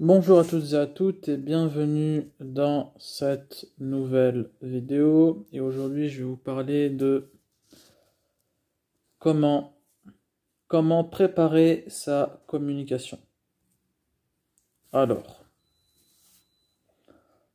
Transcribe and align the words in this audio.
Bonjour 0.00 0.40
à 0.40 0.44
toutes 0.44 0.72
et 0.72 0.76
à 0.76 0.88
toutes 0.88 1.28
et 1.28 1.36
bienvenue 1.36 2.28
dans 2.40 2.92
cette 2.98 3.68
nouvelle 3.78 4.50
vidéo. 4.60 5.46
Et 5.52 5.60
aujourd'hui, 5.60 6.08
je 6.08 6.18
vais 6.18 6.24
vous 6.24 6.36
parler 6.36 6.90
de 6.90 7.30
comment, 9.20 9.72
préparer 11.12 11.84
sa 11.86 12.42
communication. 12.48 13.20
Alors, 14.92 15.44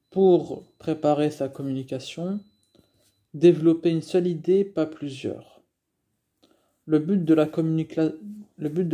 pour 0.09 0.63
préparer 0.77 1.31
sa 1.31 1.49
communication, 1.49 2.39
développer 3.33 3.89
une 3.89 4.01
seule 4.01 4.27
idée, 4.27 4.63
pas 4.63 4.85
plusieurs. 4.85 5.61
Le 6.85 6.99
but 6.99 7.21
de 7.21 7.33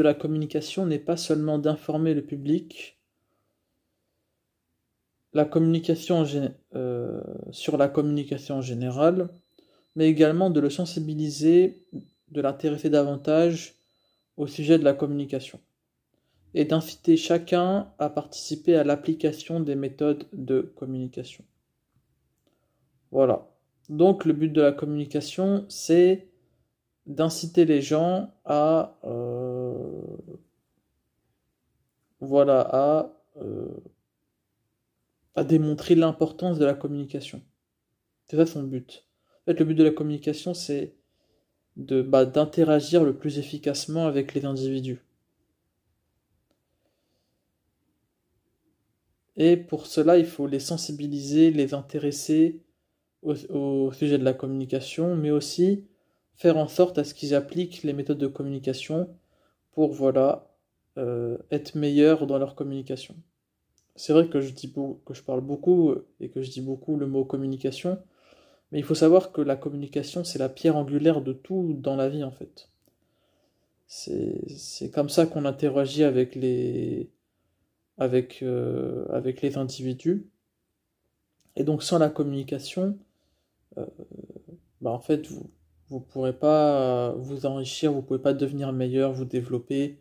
la 0.01 0.15
communication 0.15 0.87
n'est 0.87 0.97
pas 0.97 1.15
seulement 1.15 1.59
d'informer 1.59 2.15
le 2.15 2.23
public, 2.23 2.94
la 5.35 5.43
communication 5.43 6.25
euh, 6.75 7.21
sur 7.51 7.77
la 7.77 7.89
communication 7.89 8.55
en 8.55 8.61
général, 8.61 9.27
mais 9.97 10.07
également 10.07 10.49
de 10.49 10.61
le 10.61 10.69
sensibiliser, 10.69 11.85
de 12.31 12.39
l'intéresser 12.39 12.89
davantage 12.89 13.75
au 14.37 14.47
sujet 14.47 14.79
de 14.79 14.85
la 14.85 14.93
communication, 14.93 15.59
et 16.53 16.63
d'inciter 16.63 17.17
chacun 17.17 17.91
à 17.99 18.09
participer 18.09 18.77
à 18.77 18.85
l'application 18.85 19.59
des 19.59 19.75
méthodes 19.75 20.25
de 20.31 20.61
communication. 20.61 21.43
Voilà. 23.11 23.45
Donc 23.89 24.23
le 24.23 24.31
but 24.31 24.53
de 24.53 24.61
la 24.61 24.71
communication, 24.71 25.65
c'est 25.67 26.29
d'inciter 27.07 27.65
les 27.65 27.81
gens 27.81 28.33
à 28.45 28.97
euh, 29.03 29.83
voilà 32.21 32.61
à 32.71 33.11
euh, 33.41 33.67
à 35.35 35.43
démontrer 35.43 35.95
l'importance 35.95 36.59
de 36.59 36.65
la 36.65 36.73
communication. 36.73 37.41
C'est 38.25 38.37
ça 38.37 38.45
son 38.45 38.63
but. 38.63 39.05
En 39.41 39.51
fait, 39.51 39.59
le 39.59 39.65
but 39.65 39.75
de 39.75 39.83
la 39.83 39.91
communication, 39.91 40.53
c'est 40.53 40.95
de 41.75 42.01
bah, 42.01 42.25
d'interagir 42.25 43.03
le 43.03 43.15
plus 43.15 43.37
efficacement 43.37 44.07
avec 44.07 44.33
les 44.33 44.45
individus. 44.45 45.01
Et 49.37 49.57
pour 49.57 49.85
cela, 49.85 50.17
il 50.17 50.25
faut 50.25 50.47
les 50.47 50.59
sensibiliser, 50.59 51.51
les 51.51 51.73
intéresser 51.73 52.61
au, 53.21 53.91
sujet 53.91 54.17
de 54.17 54.23
la 54.23 54.33
communication, 54.33 55.15
mais 55.15 55.31
aussi 55.31 55.83
faire 56.35 56.57
en 56.57 56.67
sorte 56.67 56.97
à 56.97 57.03
ce 57.03 57.13
qu'ils 57.13 57.35
appliquent 57.35 57.83
les 57.83 57.93
méthodes 57.93 58.17
de 58.17 58.27
communication 58.27 59.09
pour 59.71 59.91
voilà 59.91 60.55
euh, 60.97 61.37
être 61.51 61.75
meilleurs 61.75 62.27
dans 62.27 62.37
leur 62.37 62.55
communication 62.55 63.15
c'est 63.95 64.13
vrai 64.13 64.27
que 64.27 64.41
je, 64.41 65.21
parle 65.25 65.41
beaucoup 65.41 65.89
euh, 65.91 66.07
et 66.19 66.29
que 66.29 66.41
je 66.41 66.51
dis 66.51 66.61
beaucoup 66.61 66.97
le 66.97 67.07
mot 67.07 67.23
communication, 67.23 67.97
mais 68.71 68.79
il 68.79 68.83
faut 68.83 68.95
savoir 68.95 69.31
que 69.31 69.41
la 69.41 69.55
communication, 69.55 70.23
c'est 70.23 70.39
la 70.39 70.49
pierre 70.49 70.75
angulaire 70.75 71.21
de 71.21 71.33
tout 71.33 71.75
dans 71.79 71.95
la 71.95 72.09
vie, 72.09 72.23
en 72.23 72.31
fait. 72.31 72.69
C'est 73.87 74.91
comme 74.93 75.09
ça 75.09 75.25
qu'on 75.27 75.45
interagit 75.45 76.03
avec 76.03 76.35
les, 76.35 77.09
avec, 77.97 78.41
euh, 78.43 79.05
avec 79.09 79.41
les 79.41 79.57
individus. 79.57 80.27
Et 81.55 81.63
donc, 81.63 81.83
sans 81.83 81.99
la 81.99 82.09
communication, 82.09 82.97
euh, 83.77 83.85
bah 84.81 84.91
en 84.91 84.99
fait, 84.99 85.27
vous 85.27 85.49
ne 85.91 85.99
pourrez 85.99 86.33
pas 86.33 87.13
vous 87.13 87.45
enrichir, 87.45 87.91
vous 87.91 88.01
ne 88.01 88.05
pouvez 88.05 88.19
pas 88.19 88.33
devenir 88.33 88.73
meilleur, 88.73 89.13
vous 89.13 89.25
développer. 89.25 89.99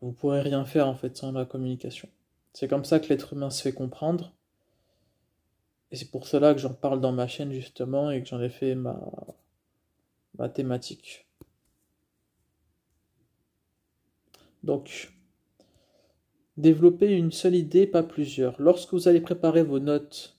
Vous 0.00 0.12
pourrez 0.12 0.42
rien 0.42 0.64
faire, 0.64 0.86
en 0.86 0.94
fait, 0.94 1.16
sans 1.16 1.32
la 1.32 1.46
communication. 1.46 2.08
C'est 2.54 2.68
comme 2.68 2.84
ça 2.84 3.00
que 3.00 3.08
l'être 3.08 3.34
humain 3.34 3.50
se 3.50 3.62
fait 3.62 3.74
comprendre. 3.74 4.32
Et 5.90 5.96
c'est 5.96 6.10
pour 6.10 6.26
cela 6.26 6.54
que 6.54 6.60
j'en 6.60 6.72
parle 6.72 7.00
dans 7.00 7.12
ma 7.12 7.26
chaîne 7.26 7.52
justement 7.52 8.10
et 8.10 8.22
que 8.22 8.28
j'en 8.28 8.40
ai 8.40 8.48
fait 8.48 8.74
ma, 8.74 8.98
ma 10.38 10.48
thématique. 10.48 11.26
Donc, 14.62 15.12
développer 16.56 17.12
une 17.12 17.32
seule 17.32 17.56
idée, 17.56 17.86
pas 17.86 18.04
plusieurs. 18.04 18.60
Lorsque 18.60 18.92
vous 18.92 19.08
allez 19.08 19.20
préparer 19.20 19.62
vos 19.62 19.80
notes 19.80 20.38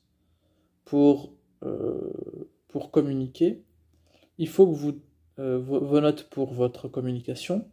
pour, 0.86 1.34
euh, 1.64 2.12
communiquer, 2.92 3.64
il 4.38 4.47
faut 4.47 4.68
que 4.68 4.76
vous, 4.76 5.00
euh, 5.40 5.58
vos 5.58 6.02
notes 6.02 6.30
pour 6.30 6.53
votre 6.53 6.88
communication, 6.88 7.70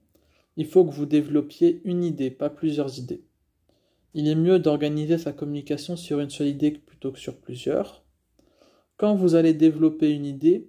il 0.56 0.66
faut 0.66 0.84
que 0.84 0.92
vous 0.92 1.06
développiez 1.06 1.80
une 1.84 2.04
idée, 2.04 2.30
pas 2.30 2.50
plusieurs 2.50 2.98
idées. 2.98 3.24
Il 4.14 4.28
est 4.28 4.34
mieux 4.34 4.58
d'organiser 4.58 5.16
sa 5.16 5.32
communication 5.32 5.96
sur 5.96 6.20
une 6.20 6.28
seule 6.28 6.48
idée 6.48 6.72
plutôt 6.72 7.12
que 7.12 7.18
sur 7.18 7.38
plusieurs. 7.38 8.04
Quand 8.98 9.14
vous 9.14 9.34
allez 9.34 9.54
développer 9.54 10.10
une 10.10 10.26
idée, 10.26 10.68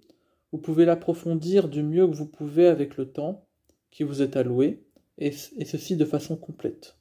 vous 0.51 0.59
pouvez 0.59 0.85
l'approfondir 0.85 1.67
du 1.67 1.83
mieux 1.83 2.07
que 2.07 2.15
vous 2.15 2.27
pouvez 2.27 2.67
avec 2.67 2.95
le 2.95 3.11
temps 3.11 3.45
qui 3.91 4.03
vous 4.03 4.21
est 4.21 4.37
alloué, 4.37 4.83
et, 5.17 5.31
ceci 5.31 5.95
de 5.97 6.05
façon 6.05 6.35
complète. 6.35 6.97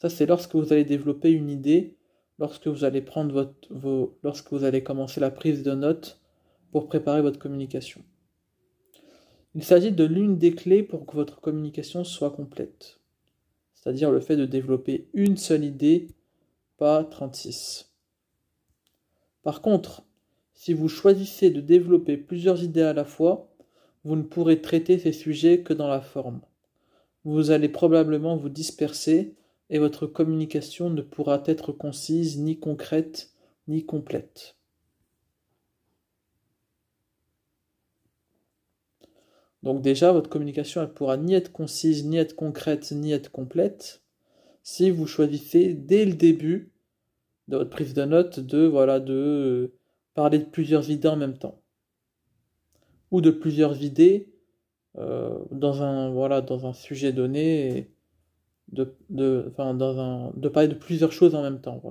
Ça, 0.00 0.10
c'est 0.10 0.26
lorsque 0.26 0.54
vous 0.54 0.72
allez 0.72 0.84
développer 0.84 1.30
une 1.30 1.48
idée, 1.48 1.96
lorsque 2.38 2.66
vous 2.66 2.84
allez 2.84 3.00
prendre 3.00 3.32
votre, 3.32 4.16
lorsque 4.22 4.52
vous 4.52 4.64
allez 4.64 4.82
commencer 4.82 5.20
la 5.20 5.30
prise 5.30 5.62
de 5.62 5.72
notes 5.72 6.20
pour 6.72 6.88
préparer 6.88 7.22
votre 7.22 7.38
communication. 7.38 8.02
Il 9.54 9.64
s'agit 9.64 9.92
de 9.92 10.04
l'une 10.04 10.36
des 10.36 10.52
clés 10.52 10.82
pour 10.82 11.06
que 11.06 11.16
votre 11.16 11.40
communication 11.40 12.04
soit 12.04 12.32
complète 12.32 12.98
c'est-à-dire 13.86 14.10
le 14.10 14.18
fait 14.18 14.36
de 14.36 14.46
développer 14.46 15.06
une 15.14 15.36
seule 15.36 15.62
idée, 15.62 16.08
pas 16.76 17.04
36. 17.04 17.92
Par 19.44 19.62
contre, 19.62 20.02
si 20.54 20.72
vous 20.72 20.88
choisissez 20.88 21.50
de 21.50 21.60
développer 21.60 22.16
plusieurs 22.16 22.64
idées 22.64 22.82
à 22.82 22.92
la 22.92 23.04
fois, 23.04 23.48
vous 24.02 24.16
ne 24.16 24.24
pourrez 24.24 24.60
traiter 24.60 24.98
ces 24.98 25.12
sujets 25.12 25.60
que 25.60 25.72
dans 25.72 25.86
la 25.86 26.00
forme. 26.00 26.40
Vous 27.24 27.52
allez 27.52 27.68
probablement 27.68 28.36
vous 28.36 28.48
disperser 28.48 29.36
et 29.70 29.78
votre 29.78 30.08
communication 30.08 30.90
ne 30.90 31.02
pourra 31.02 31.44
être 31.46 31.70
concise, 31.70 32.40
ni 32.40 32.58
concrète, 32.58 33.34
ni 33.68 33.86
complète. 33.86 34.55
Donc 39.66 39.82
déjà, 39.82 40.12
votre 40.12 40.30
communication, 40.30 40.80
elle 40.80 40.92
pourra 40.92 41.16
ni 41.16 41.34
être 41.34 41.50
concise, 41.50 42.06
ni 42.06 42.18
être 42.18 42.36
concrète, 42.36 42.92
ni 42.92 43.10
être 43.10 43.32
complète, 43.32 44.00
si 44.62 44.92
vous 44.92 45.08
choisissez 45.08 45.74
dès 45.74 46.04
le 46.04 46.12
début 46.12 46.70
de 47.48 47.56
votre 47.56 47.70
prise 47.70 47.92
de 47.92 48.04
notes 48.04 48.38
de, 48.38 48.70
euh, 48.72 49.68
parler 50.14 50.38
de 50.38 50.44
plusieurs 50.44 50.88
idées 50.88 51.08
en 51.08 51.16
même 51.16 51.36
temps. 51.36 51.60
Ou 53.10 53.20
de 53.20 53.32
plusieurs 53.32 53.82
idées 53.82 54.28
euh, 54.98 55.36
dans, 55.50 55.82
un, 55.82 56.72
sujet 56.72 57.12
donné, 57.12 57.90
de, 58.70 58.84
parler 59.56 60.68
de 60.68 60.74
plusieurs 60.74 61.10
choses 61.10 61.34
en 61.34 61.42
même 61.42 61.60
temps. 61.60 61.82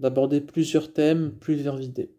D'aborder 0.00 0.42
plusieurs 0.42 0.92
thèmes, 0.92 1.32
plusieurs 1.32 1.80
idées. 1.80 2.17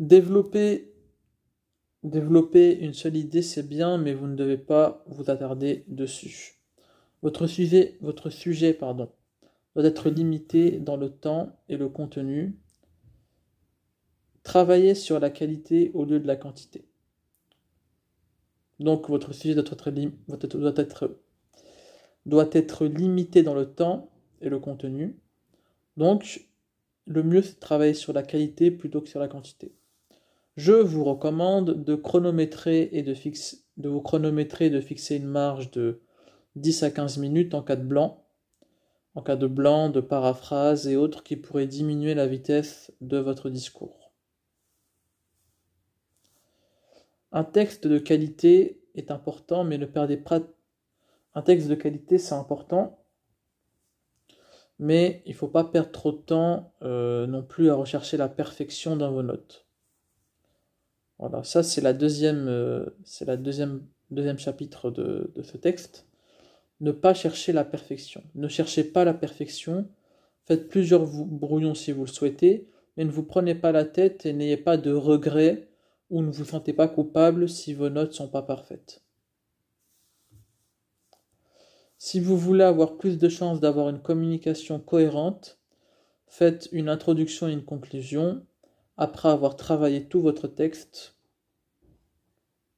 Développer, 0.00 0.92
une 2.02 2.94
seule 2.94 3.16
idée, 3.16 3.42
c'est 3.42 3.66
bien, 3.66 3.96
mais 3.96 4.12
vous 4.12 4.26
ne 4.26 4.34
devez 4.34 4.58
pas 4.58 5.04
vous 5.06 5.30
attarder 5.30 5.84
dessus. 5.86 6.60
Votre 7.22 7.46
sujet, 7.46 7.96
votre 8.00 8.28
sujet 8.28 8.74
pardon, 8.74 9.08
doit 9.74 9.84
être 9.84 10.10
limité 10.10 10.80
dans 10.80 10.96
le 10.96 11.10
temps 11.10 11.56
et 11.68 11.76
le 11.76 11.88
contenu. 11.88 12.58
Travaillez 14.42 14.94
sur 14.94 15.20
la 15.20 15.30
qualité 15.30 15.90
au 15.94 16.04
lieu 16.04 16.18
de 16.18 16.26
la 16.26 16.36
quantité. 16.36 16.86
Donc 18.80 19.08
votre 19.08 19.32
sujet 19.32 19.54
doit 19.54 19.64
être, 19.64 19.90
doit 19.90 20.74
être, 20.76 21.20
doit 22.26 22.50
être 22.52 22.86
limité 22.86 23.42
dans 23.42 23.54
le 23.54 23.72
temps 23.72 24.10
et 24.40 24.48
le 24.48 24.58
contenu. 24.58 25.16
Donc 25.96 26.48
le 27.06 27.22
mieux 27.22 27.42
c'est 27.42 27.54
de 27.54 27.60
travailler 27.60 27.94
sur 27.94 28.12
la 28.12 28.24
qualité 28.24 28.70
plutôt 28.72 29.00
que 29.00 29.08
sur 29.08 29.20
la 29.20 29.28
quantité. 29.28 29.72
Je 30.56 30.72
vous 30.72 31.02
recommande 31.02 31.82
de 31.82 31.94
vous 31.94 32.00
chronométrer 32.00 32.88
et 32.92 33.02
de 33.02 33.14
fixer 33.14 35.16
une 35.16 35.26
marge 35.26 35.72
de 35.72 36.00
10 36.54 36.84
à 36.84 36.90
15 36.92 37.18
minutes 37.18 37.54
en 37.54 37.62
cas 37.62 37.74
de 37.74 37.82
blanc, 37.82 38.24
en 39.16 39.22
cas 39.22 39.34
de 39.34 39.48
blanc, 39.48 39.90
de 39.90 40.00
paraphrase 40.00 40.86
et 40.86 40.94
autres 40.94 41.24
qui 41.24 41.36
pourraient 41.36 41.66
diminuer 41.66 42.14
la 42.14 42.28
vitesse 42.28 42.92
de 43.00 43.18
votre 43.18 43.50
discours. 43.50 44.12
Un 47.32 47.42
texte 47.42 47.88
de 47.88 47.98
qualité 47.98 48.80
est 48.94 49.10
important, 49.10 49.64
mais 49.64 49.76
ne 49.76 49.86
perdez 49.86 50.16
pas. 50.16 50.40
Un 51.34 51.42
texte 51.42 51.66
de 51.66 51.74
qualité, 51.74 52.16
c'est 52.16 52.36
important, 52.36 53.00
mais 54.78 55.20
il 55.26 55.32
ne 55.32 55.36
faut 55.36 55.48
pas 55.48 55.64
perdre 55.64 55.90
trop 55.90 56.12
de 56.12 56.18
temps 56.18 56.72
euh, 56.82 57.26
non 57.26 57.42
plus 57.42 57.70
à 57.70 57.74
rechercher 57.74 58.16
la 58.16 58.28
perfection 58.28 58.94
dans 58.94 59.10
vos 59.10 59.24
notes. 59.24 59.63
Voilà, 61.18 61.44
ça 61.44 61.62
c'est 61.62 61.80
la 61.80 61.92
deuxième, 61.92 62.48
euh, 62.48 62.86
c'est 63.04 63.24
la 63.24 63.36
deuxième, 63.36 63.86
deuxième 64.10 64.38
chapitre 64.38 64.90
de, 64.90 65.32
ce 65.42 65.56
texte. 65.56 66.06
ne 66.80 66.92
pas 66.92 67.14
chercher 67.14 67.52
la 67.52 67.64
perfection. 67.64 68.22
Ne 68.34 68.48
cherchez 68.48 68.84
pas 68.84 69.04
la 69.04 69.14
perfection. 69.14 69.88
Faites 70.44 70.68
plusieurs 70.68 71.06
brouillons 71.06 71.74
si 71.74 71.92
vous 71.92 72.04
le 72.04 72.10
souhaitez, 72.10 72.68
mais 72.96 73.04
ne 73.04 73.10
vous 73.10 73.22
prenez 73.22 73.54
pas 73.54 73.72
la 73.72 73.84
tête 73.84 74.26
et 74.26 74.32
n'ayez 74.32 74.56
pas 74.56 74.76
de 74.76 74.92
regrets 74.92 75.68
ou 76.10 76.22
ne 76.22 76.30
vous 76.30 76.44
sentez 76.44 76.72
pas 76.72 76.88
coupable 76.88 77.48
si 77.48 77.74
vos 77.74 77.88
notes 77.88 78.10
ne 78.10 78.14
sont 78.14 78.28
pas 78.28 78.42
parfaites. 78.42 79.02
Si 81.96 82.20
vous 82.20 82.36
voulez 82.36 82.64
avoir 82.64 82.98
plus 82.98 83.18
de 83.18 83.28
chances 83.28 83.60
d'avoir 83.60 83.88
une 83.88 84.02
communication 84.02 84.78
cohérente, 84.78 85.58
faites 86.26 86.68
une 86.72 86.88
introduction 86.90 87.48
et 87.48 87.52
une 87.52 87.64
conclusion 87.64 88.44
après 88.96 89.28
avoir 89.28 89.56
travaillé 89.56 90.08
tout 90.08 90.20
votre 90.20 90.48
texte. 90.48 91.16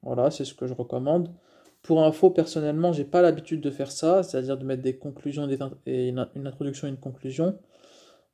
Voilà, 0.02 0.30
c'est 0.30 0.44
ce 0.44 0.54
que 0.54 0.66
je 0.66 0.74
recommande. 0.74 1.34
Pour 1.82 2.02
info, 2.02 2.30
personnellement, 2.30 2.92
j'ai 2.92 3.04
pas 3.04 3.22
l'habitude 3.22 3.60
de 3.60 3.70
faire 3.70 3.92
ça, 3.92 4.22
c'est-à-dire 4.22 4.58
de 4.58 4.64
mettre 4.64 4.82
des 4.82 4.98
conclusions 4.98 5.48
et 5.86 6.08
une 6.08 6.18
introduction 6.18 6.88
et 6.88 6.90
une 6.90 6.98
conclusion 6.98 7.58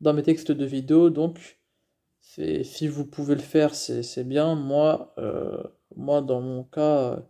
dans 0.01 0.15
mes 0.15 0.23
textes 0.23 0.53
de 0.53 0.65
vidéo. 0.65 1.11
Donc, 1.11 1.59
si 2.21 2.89
vous 2.89 3.07
pouvez 3.07 3.35
le 3.35 3.41
faire, 3.41 3.75
c'est 3.75 4.25
bien. 4.25 4.55
Moi, 4.55 5.15
euh, 5.19 5.63
moi, 5.97 6.23
dans 6.23 6.41
mon 6.41 6.65
cas, 6.65 7.23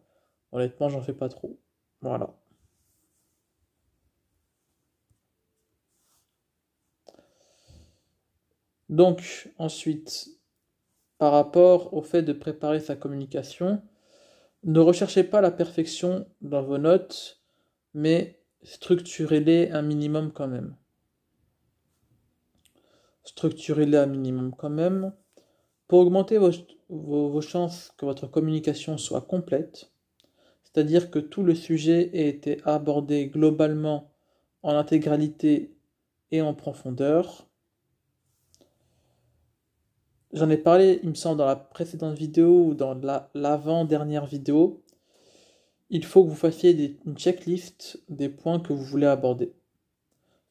honnêtement, 0.52 0.88
j'en 0.88 1.02
fais 1.02 1.14
pas 1.14 1.28
trop. 1.28 1.58
Voilà. 2.02 2.34
Donc, 8.88 9.50
ensuite, 9.58 10.28
par 11.22 11.30
rapport 11.30 11.94
au 11.94 12.02
fait 12.02 12.24
de 12.24 12.32
préparer 12.32 12.80
sa 12.80 12.96
communication, 12.96 13.80
ne 14.64 14.80
recherchez 14.80 15.22
pas 15.22 15.40
la 15.40 15.52
perfection 15.52 16.26
dans 16.40 16.64
vos 16.64 16.78
notes, 16.78 17.40
mais 17.94 18.40
structurez-les 18.64 19.70
un 19.70 19.82
minimum 19.82 20.32
quand 20.32 20.48
même. 20.48 20.74
Structurez-les 23.22 23.98
un 23.98 24.06
minimum 24.06 24.52
quand 24.58 24.68
même. 24.68 25.12
Pour 25.86 26.00
augmenter 26.00 26.38
vos, 26.88 27.40
chances 27.40 27.94
que 27.96 28.04
votre 28.04 28.26
communication 28.26 28.98
soit 28.98 29.20
complète, 29.20 29.92
c'est-à-dire 30.64 31.08
que 31.08 31.20
tout 31.20 31.44
le 31.44 31.54
sujet 31.54 32.10
ait 32.14 32.26
été 32.26 32.60
abordé 32.64 33.28
globalement 33.28 34.10
en 34.64 34.74
intégralité 34.74 35.72
et 36.32 36.42
en 36.42 36.52
profondeur, 36.52 37.46
J'en 40.32 40.48
ai 40.48 40.56
parlé, 40.56 41.00
il 41.02 41.10
me 41.10 41.14
semble, 41.14 41.38
dans 41.38 41.46
la 41.46 41.56
précédente 41.56 42.16
vidéo 42.16 42.68
ou 42.68 42.74
dans 42.74 42.98
l'avant-dernière 43.34 44.24
vidéo. 44.24 44.82
Il 45.90 46.06
faut 46.06 46.24
que 46.24 46.30
vous 46.30 46.34
fassiez 46.34 46.98
une 47.04 47.18
checklist 47.18 48.02
des 48.08 48.30
points 48.30 48.58
que 48.58 48.72
vous 48.72 48.82
voulez 48.82 49.06
aborder. 49.06 49.52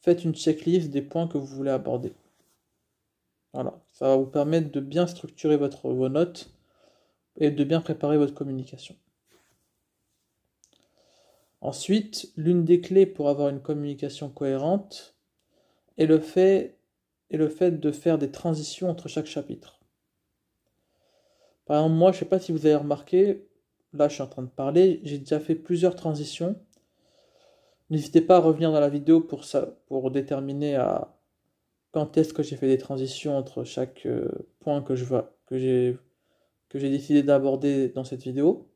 Faites 0.02 0.24
une 0.24 0.36
checklist 0.36 0.92
des 0.92 1.02
points 1.02 1.28
que 1.28 1.40
vous 1.40 1.48
voulez 1.48 1.72
aborder. 1.72 2.14
Voilà, 3.54 3.80
ça 3.92 4.08
va 4.08 4.16
vous 4.18 4.28
permettre 4.28 4.72
de 4.72 4.80
bien 4.80 5.08
structurer 5.08 5.58
votre, 5.58 5.90
vos 5.90 6.10
notes 6.10 6.54
et 7.38 7.50
de 7.50 7.64
bien 7.64 7.82
préparer 7.82 8.18
votre 8.18 8.36
communication. 8.36 8.96
Ensuite, 11.60 12.32
l'une 12.38 12.66
des 12.66 12.82
clés 12.82 13.06
pour 13.06 13.30
avoir 13.30 13.50
une 13.50 13.62
communication 13.62 14.30
cohérente 14.30 15.16
est 15.98 16.06
le 16.06 16.20
fait 16.20 16.78
et 17.32 17.38
le 17.38 17.50
fait 17.50 17.80
de 17.80 17.92
faire 17.92 18.18
des 18.18 18.30
transitions 18.30 18.90
entre 18.90 19.08
chaque 19.08 19.26
chapitre. 19.26 19.80
Par 21.66 21.78
exemple, 21.78 21.96
moi, 21.96 22.12
je 22.12 22.18
ne 22.18 22.20
sais 22.20 22.26
pas 22.26 22.40
si 22.40 22.52
vous 22.52 22.66
avez 22.66 22.76
remarqué, 22.76 23.48
là 23.94 24.10
je 24.10 24.16
suis 24.16 24.24
en 24.24 24.28
train 24.28 24.44
de 24.44 24.50
parler, 24.50 25.00
j'ai 25.04 25.18
déjà 25.18 25.40
fait 25.40 25.56
plusieurs 25.56 25.96
transitions. 25.96 26.56
N'hésitez 27.90 28.22
pas 28.22 28.38
à 28.38 28.40
revenir 28.40 28.72
dans 28.72 28.80
la 28.80 28.90
vidéo 28.90 29.22
pour, 29.22 29.46
ça, 29.46 29.78
pour 29.88 30.12
déterminer 30.12 30.76
à 30.76 31.18
quand 31.92 32.18
est-ce 32.18 32.34
que 32.34 32.44
j'ai 32.44 32.56
fait 32.56 32.68
des 32.68 32.78
transitions 32.78 33.38
entre 33.38 33.64
chaque 33.64 34.06
euh, 34.06 34.30
point 34.60 34.82
que 34.82 34.94
que 35.48 36.80
j'ai 36.80 36.90
décidé 36.90 37.22
d'aborder 37.24 37.90
dans 37.90 38.06
cette 38.06 38.24
vidéo. 38.24 38.70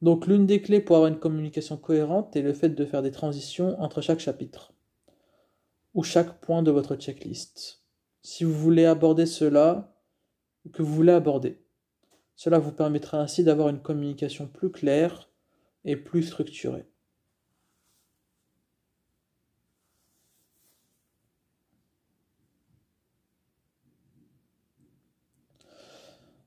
Donc 0.00 0.26
l'une 0.26 0.46
des 0.46 0.60
clés 0.62 0.80
pour 0.80 0.96
avoir 0.96 1.10
une 1.10 1.18
communication 1.18 1.76
cohérente 1.76 2.36
est 2.36 2.42
le 2.42 2.52
fait 2.52 2.70
de 2.70 2.84
faire 2.84 3.02
des 3.02 3.10
transitions 3.10 3.80
entre 3.80 4.00
chaque 4.00 4.20
chapitre 4.20 4.73
ou 5.94 6.02
chaque 6.02 6.40
point 6.40 6.62
de 6.62 6.70
votre 6.70 6.96
checklist. 6.96 7.82
Si 8.22 8.44
vous 8.44 8.54
voulez 8.54 8.84
aborder 8.84 9.26
cela, 9.26 9.94
que 10.72 10.82
vous 10.82 10.94
voulez 10.94 11.12
aborder. 11.12 11.60
Cela 12.36 12.58
vous 12.58 12.72
permettra 12.72 13.20
ainsi 13.20 13.44
d'avoir 13.44 13.68
une 13.68 13.80
communication 13.80 14.46
plus 14.46 14.70
claire 14.70 15.30
et 15.84 15.96
plus 15.96 16.24
structurée. 16.24 16.86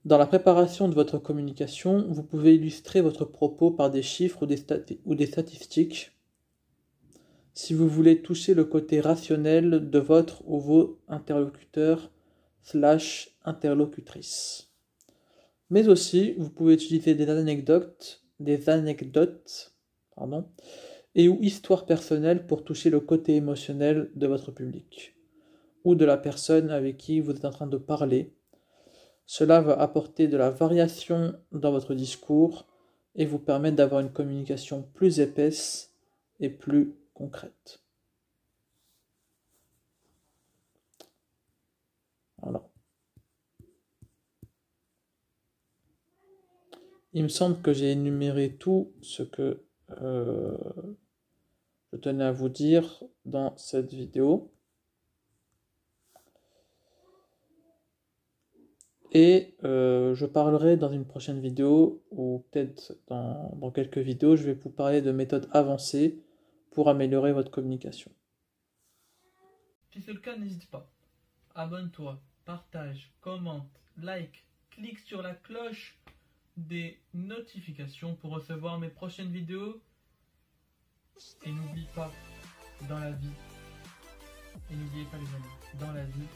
Dans 0.07 0.17
la 0.17 0.25
préparation 0.25 0.87
de 0.87 0.95
votre 0.95 1.17
communication, 1.17 2.07
vous 2.09 2.23
pouvez 2.23 2.55
illustrer 2.55 3.01
votre 3.01 3.25
propos 3.25 3.71
par 3.71 3.91
des 3.91 4.01
chiffres 4.01 4.43
ou 5.05 5.15
des, 5.15 5.25
statistiques 5.25 6.16
si 7.57 7.73
vous 7.73 7.87
voulez 7.87 8.21
toucher 8.21 8.53
le 8.53 8.65
côté 8.65 9.01
rationnel 9.01 9.89
de 9.89 9.97
votre 9.97 10.47
ou 10.47 10.59
vos 10.59 10.99
interlocuteurs 11.07 12.11
slash 12.61 13.35
interlocutrices. 13.45 14.71
Mais 15.71 15.87
aussi, 15.87 16.35
vous 16.37 16.51
pouvez 16.51 16.75
utiliser 16.75 17.15
des 17.15 17.27
anecdotes, 17.27 18.23
des 18.39 18.69
anecdotes, 18.69 19.75
pardon, 20.15 20.45
et 21.15 21.27
ou 21.27 21.39
histoires 21.41 21.87
personnelles 21.87 22.45
pour 22.45 22.63
toucher 22.63 22.91
le 22.91 22.99
côté 22.99 23.35
émotionnel 23.35 24.11
de 24.13 24.27
votre 24.27 24.51
public 24.51 25.15
ou 25.83 25.95
de 25.95 26.05
la 26.05 26.17
personne 26.17 26.69
avec 26.69 26.97
qui 26.97 27.21
vous 27.21 27.31
êtes 27.31 27.45
en 27.45 27.49
train 27.49 27.65
de 27.65 27.77
parler. 27.77 28.35
Cela 29.25 29.61
va 29.61 29.81
apporter 29.81 30.27
de 30.27 30.37
la 30.37 30.51
variation 30.51 31.33
dans 31.51 31.71
votre 31.71 31.95
discours 31.95 32.67
et 33.15 33.25
vous 33.25 33.39
permettre 33.39 33.77
d'avoir 33.77 34.01
une 34.01 34.11
communication 34.11 34.87
plus 34.93 35.19
épaisse 35.19 35.95
et 36.39 36.49
plus 36.49 36.93
concrète. 37.17 37.81
Il 47.13 47.23
me 47.23 47.27
semble 47.29 47.59
que 47.63 47.73
j'ai 47.73 47.91
énuméré 47.93 48.55
tout 48.59 48.91
ce 49.01 49.23
que 49.23 49.63
euh, 49.99 50.55
je 51.91 51.97
tenais 51.97 52.23
à 52.23 52.31
vous 52.31 52.49
dire 52.49 53.03
dans 53.25 53.57
cette 53.57 53.91
vidéo. 53.91 54.51
Et 59.11 59.55
euh, 59.63 60.13
je 60.13 60.27
parlerai 60.27 60.77
dans 60.77 60.91
une 60.91 61.05
prochaine 61.05 61.39
vidéo, 61.39 62.03
ou 62.11 62.45
peut-être 62.51 62.95
dans, 63.07 63.57
dans, 63.59 63.71
quelques 63.71 63.97
vidéos, 63.97 64.35
je 64.35 64.43
vais 64.43 64.53
vous 64.53 64.69
parler 64.69 65.01
de 65.01 65.11
méthodes 65.11 65.49
avancées 65.53 66.21
améliorer 66.85 67.33
votre 67.33 67.51
communication. 67.51 68.11
Si 69.91 70.01
c'est 70.01 70.13
le 70.13 70.19
cas, 70.19 70.37
n'hésite 70.37 70.69
pas. 70.69 70.87
Abonne-toi, 71.55 72.21
partage, 72.45 73.11
commente, 73.19 73.71
like, 73.97 74.45
clique 74.69 74.99
sur 74.99 75.23
la 75.23 75.33
cloche 75.33 75.97
des 76.55 76.99
notifications 77.13 78.15
pour 78.15 78.31
recevoir 78.31 78.79
mes 78.79 78.89
prochaines 78.89 79.31
vidéos. 79.31 79.81
Et 81.43 81.51
n'oublie 81.51 81.87
pas, 81.95 82.11
dans 82.87 82.99
la 82.99 83.11
vie, 83.11 83.33
et 84.69 84.75
n'oubliez 84.75 85.05
pas 85.05 85.17
les 85.17 85.35
amis, 85.35 85.79
dans 85.79 85.91
la 85.93 86.05
vie, 86.05 86.27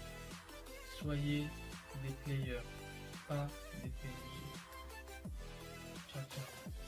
soyez 0.98 1.46
des 2.04 2.14
players, 2.24 2.64
pas 3.28 3.48
des 3.84 3.90
players. 3.90 4.42
Ciao, 6.12 6.24
ciao. 6.24 6.81